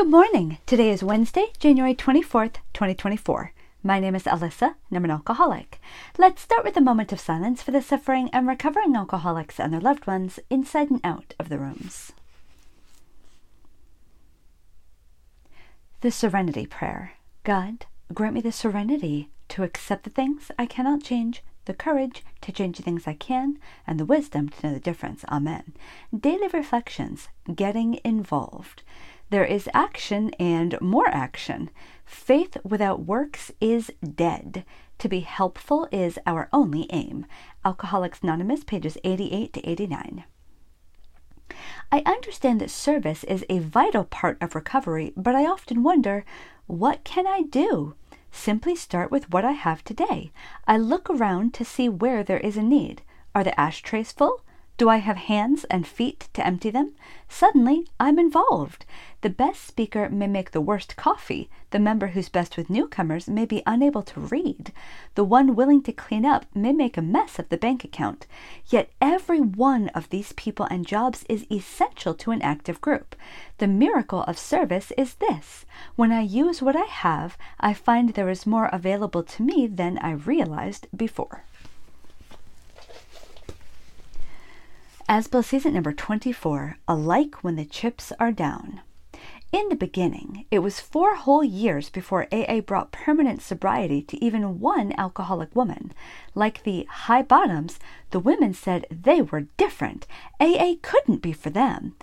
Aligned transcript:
Good 0.00 0.08
morning. 0.08 0.56
Today 0.64 0.88
is 0.88 1.02
Wednesday, 1.04 1.48
January 1.58 1.94
24th, 1.94 2.54
2024. 2.72 3.52
My 3.82 4.00
name 4.00 4.14
is 4.14 4.22
Alyssa, 4.22 4.74
and 4.88 4.96
I'm 4.96 5.04
an 5.04 5.10
alcoholic. 5.10 5.78
Let's 6.16 6.40
start 6.40 6.64
with 6.64 6.74
a 6.78 6.80
moment 6.80 7.12
of 7.12 7.20
silence 7.20 7.62
for 7.62 7.70
the 7.70 7.82
suffering 7.82 8.30
and 8.32 8.48
recovering 8.48 8.96
alcoholics 8.96 9.60
and 9.60 9.74
their 9.74 9.80
loved 9.80 10.06
ones 10.06 10.40
inside 10.48 10.90
and 10.90 11.02
out 11.04 11.34
of 11.38 11.50
the 11.50 11.58
rooms. 11.58 12.12
The 16.00 16.10
Serenity 16.10 16.64
Prayer 16.64 17.12
God, 17.44 17.84
grant 18.14 18.32
me 18.32 18.40
the 18.40 18.52
serenity 18.52 19.28
to 19.50 19.64
accept 19.64 20.04
the 20.04 20.10
things 20.10 20.50
I 20.58 20.64
cannot 20.64 21.02
change, 21.02 21.42
the 21.66 21.74
courage 21.74 22.24
to 22.40 22.52
change 22.52 22.78
the 22.78 22.82
things 22.82 23.06
I 23.06 23.12
can, 23.12 23.58
and 23.86 24.00
the 24.00 24.06
wisdom 24.06 24.48
to 24.48 24.66
know 24.66 24.72
the 24.72 24.80
difference. 24.80 25.26
Amen. 25.28 25.74
Daily 26.18 26.48
reflections, 26.48 27.28
getting 27.54 28.00
involved. 28.02 28.82
There 29.30 29.44
is 29.44 29.68
action 29.72 30.32
and 30.40 30.80
more 30.80 31.08
action. 31.08 31.70
Faith 32.04 32.56
without 32.64 33.06
works 33.06 33.52
is 33.60 33.92
dead. 34.02 34.64
To 34.98 35.08
be 35.08 35.20
helpful 35.20 35.88
is 35.92 36.18
our 36.26 36.48
only 36.52 36.88
aim. 36.90 37.26
Alcoholics 37.64 38.20
Anonymous, 38.22 38.64
pages 38.64 38.98
88 39.04 39.52
to 39.52 39.68
89. 39.68 40.24
I 41.92 42.02
understand 42.04 42.60
that 42.60 42.70
service 42.70 43.22
is 43.24 43.44
a 43.48 43.60
vital 43.60 44.04
part 44.04 44.36
of 44.40 44.56
recovery, 44.56 45.12
but 45.16 45.36
I 45.36 45.46
often 45.46 45.84
wonder 45.84 46.24
what 46.66 47.04
can 47.04 47.26
I 47.26 47.42
do? 47.42 47.94
Simply 48.32 48.74
start 48.74 49.10
with 49.10 49.30
what 49.30 49.44
I 49.44 49.52
have 49.52 49.84
today. 49.84 50.32
I 50.66 50.76
look 50.76 51.08
around 51.08 51.54
to 51.54 51.64
see 51.64 51.88
where 51.88 52.24
there 52.24 52.38
is 52.38 52.56
a 52.56 52.62
need. 52.62 53.02
Are 53.34 53.44
the 53.44 53.58
ashtrays 53.58 54.10
full? 54.12 54.42
Do 54.80 54.88
I 54.88 54.96
have 54.96 55.18
hands 55.18 55.64
and 55.64 55.86
feet 55.86 56.30
to 56.32 56.46
empty 56.46 56.70
them? 56.70 56.92
Suddenly, 57.28 57.86
I'm 58.00 58.18
involved. 58.18 58.86
The 59.20 59.28
best 59.28 59.66
speaker 59.66 60.08
may 60.08 60.26
make 60.26 60.52
the 60.52 60.60
worst 60.62 60.96
coffee. 60.96 61.50
The 61.68 61.78
member 61.78 62.06
who's 62.06 62.30
best 62.30 62.56
with 62.56 62.70
newcomers 62.70 63.28
may 63.28 63.44
be 63.44 63.62
unable 63.66 64.00
to 64.04 64.18
read. 64.18 64.72
The 65.16 65.24
one 65.24 65.54
willing 65.54 65.82
to 65.82 65.92
clean 65.92 66.24
up 66.24 66.46
may 66.54 66.72
make 66.72 66.96
a 66.96 67.02
mess 67.02 67.38
of 67.38 67.50
the 67.50 67.58
bank 67.58 67.84
account. 67.84 68.26
Yet 68.70 68.90
every 69.02 69.38
one 69.38 69.88
of 69.88 70.08
these 70.08 70.32
people 70.32 70.66
and 70.70 70.86
jobs 70.86 71.26
is 71.28 71.44
essential 71.52 72.14
to 72.14 72.30
an 72.30 72.40
active 72.40 72.80
group. 72.80 73.14
The 73.58 73.68
miracle 73.68 74.22
of 74.22 74.38
service 74.38 74.92
is 74.96 75.16
this 75.16 75.66
when 75.96 76.10
I 76.10 76.22
use 76.22 76.62
what 76.62 76.74
I 76.74 76.86
have, 76.86 77.36
I 77.60 77.74
find 77.74 78.14
there 78.14 78.30
is 78.30 78.46
more 78.46 78.70
available 78.72 79.24
to 79.24 79.42
me 79.42 79.66
than 79.66 79.98
I 79.98 80.12
realized 80.12 80.86
before. 80.96 81.44
As 85.12 85.26
Bill 85.26 85.42
Sees 85.42 85.66
It 85.66 85.74
number 85.74 85.92
24 85.92 86.76
Alike 86.86 87.42
When 87.42 87.56
the 87.56 87.64
Chips 87.64 88.12
Are 88.20 88.30
Down. 88.30 88.80
In 89.50 89.68
the 89.68 89.74
beginning, 89.74 90.46
it 90.52 90.60
was 90.60 90.78
four 90.78 91.16
whole 91.16 91.42
years 91.42 91.90
before 91.90 92.28
AA 92.30 92.60
brought 92.60 92.92
permanent 92.92 93.42
sobriety 93.42 94.02
to 94.02 94.24
even 94.24 94.60
one 94.60 94.94
alcoholic 94.96 95.52
woman. 95.56 95.92
Like 96.36 96.62
the 96.62 96.86
high 96.88 97.22
bottoms, 97.22 97.80
the 98.12 98.20
women 98.20 98.54
said 98.54 98.86
they 98.88 99.20
were 99.20 99.48
different. 99.56 100.06
AA 100.38 100.74
couldn't 100.80 101.22
be 101.22 101.32
for 101.32 101.50
them. 101.50 101.96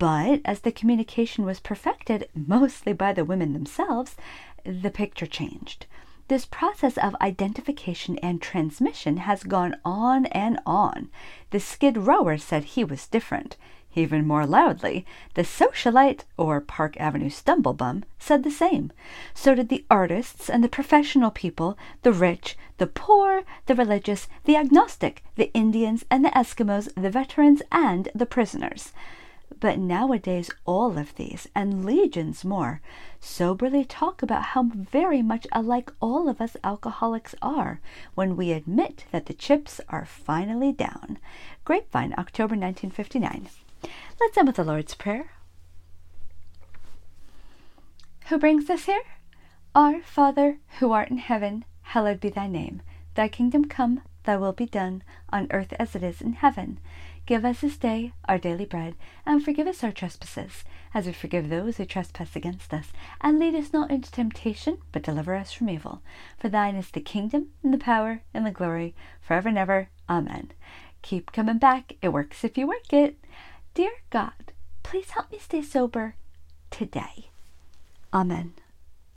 But 0.00 0.40
as 0.44 0.62
the 0.62 0.72
communication 0.72 1.44
was 1.44 1.60
perfected, 1.60 2.28
mostly 2.34 2.92
by 2.92 3.12
the 3.12 3.24
women 3.24 3.52
themselves, 3.52 4.16
the 4.64 4.90
picture 4.90 5.26
changed. 5.26 5.86
This 6.30 6.46
process 6.46 6.96
of 6.96 7.16
identification 7.20 8.16
and 8.18 8.40
transmission 8.40 9.16
has 9.16 9.42
gone 9.42 9.74
on 9.84 10.26
and 10.26 10.60
on. 10.64 11.08
The 11.50 11.58
skid 11.58 11.96
rower 11.96 12.38
said 12.38 12.62
he 12.62 12.84
was 12.84 13.08
different. 13.08 13.56
Even 13.96 14.28
more 14.28 14.46
loudly, 14.46 15.04
the 15.34 15.42
socialite, 15.42 16.20
or 16.36 16.60
Park 16.60 16.96
Avenue 17.00 17.30
stumblebum, 17.30 18.04
said 18.20 18.44
the 18.44 18.50
same. 18.52 18.92
So 19.34 19.56
did 19.56 19.70
the 19.70 19.84
artists 19.90 20.48
and 20.48 20.62
the 20.62 20.68
professional 20.68 21.32
people, 21.32 21.76
the 22.02 22.12
rich, 22.12 22.56
the 22.78 22.86
poor, 22.86 23.42
the 23.66 23.74
religious, 23.74 24.28
the 24.44 24.54
agnostic, 24.54 25.24
the 25.34 25.52
Indians 25.52 26.04
and 26.12 26.24
the 26.24 26.30
Eskimos, 26.30 26.94
the 26.94 27.10
veterans 27.10 27.60
and 27.72 28.08
the 28.14 28.24
prisoners. 28.24 28.92
But 29.60 29.78
nowadays, 29.78 30.50
all 30.64 30.96
of 30.96 31.14
these, 31.16 31.46
and 31.54 31.84
legions 31.84 32.44
more, 32.46 32.80
soberly 33.20 33.84
talk 33.84 34.22
about 34.22 34.42
how 34.42 34.62
very 34.62 35.20
much 35.20 35.46
alike 35.52 35.92
all 36.00 36.30
of 36.30 36.40
us 36.40 36.56
alcoholics 36.64 37.34
are 37.42 37.80
when 38.14 38.36
we 38.36 38.52
admit 38.52 39.04
that 39.12 39.26
the 39.26 39.34
chips 39.34 39.78
are 39.90 40.06
finally 40.06 40.72
down. 40.72 41.18
Grapevine, 41.64 42.14
October 42.16 42.56
1959. 42.56 43.48
Let's 44.18 44.38
end 44.38 44.46
with 44.48 44.56
the 44.56 44.64
Lord's 44.64 44.94
Prayer. 44.94 45.30
Who 48.28 48.38
brings 48.38 48.70
us 48.70 48.86
here? 48.86 49.02
Our 49.74 50.00
Father, 50.00 50.58
who 50.78 50.92
art 50.92 51.10
in 51.10 51.18
heaven, 51.18 51.66
hallowed 51.82 52.20
be 52.20 52.30
thy 52.30 52.46
name. 52.46 52.80
Thy 53.14 53.28
kingdom 53.28 53.66
come, 53.66 54.00
thy 54.24 54.36
will 54.36 54.52
be 54.52 54.66
done, 54.66 55.02
on 55.30 55.48
earth 55.50 55.74
as 55.78 55.94
it 55.94 56.02
is 56.02 56.22
in 56.22 56.34
heaven. 56.34 56.78
Give 57.30 57.44
us 57.44 57.60
this 57.60 57.76
day 57.76 58.12
our 58.24 58.38
daily 58.38 58.64
bread, 58.64 58.96
and 59.24 59.40
forgive 59.40 59.68
us 59.68 59.84
our 59.84 59.92
trespasses, 59.92 60.64
as 60.92 61.06
we 61.06 61.12
forgive 61.12 61.48
those 61.48 61.76
who 61.76 61.84
trespass 61.84 62.34
against 62.34 62.74
us. 62.74 62.88
And 63.20 63.38
lead 63.38 63.54
us 63.54 63.72
not 63.72 63.92
into 63.92 64.10
temptation, 64.10 64.78
but 64.90 65.04
deliver 65.04 65.36
us 65.36 65.52
from 65.52 65.70
evil. 65.70 66.02
For 66.40 66.48
thine 66.48 66.74
is 66.74 66.90
the 66.90 67.00
kingdom, 67.00 67.50
and 67.62 67.72
the 67.72 67.78
power, 67.78 68.22
and 68.34 68.44
the 68.44 68.50
glory, 68.50 68.96
forever 69.20 69.48
and 69.48 69.56
ever. 69.58 69.90
Amen. 70.08 70.50
Keep 71.02 71.30
coming 71.30 71.58
back. 71.58 71.92
It 72.02 72.08
works 72.08 72.42
if 72.42 72.58
you 72.58 72.66
work 72.66 72.92
it. 72.92 73.16
Dear 73.74 73.92
God, 74.10 74.50
please 74.82 75.10
help 75.10 75.30
me 75.30 75.38
stay 75.38 75.62
sober 75.62 76.16
today. 76.72 77.28
Amen. 78.12 78.54